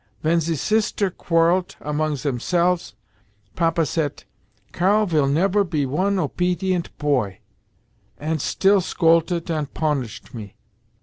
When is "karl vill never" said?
4.71-5.63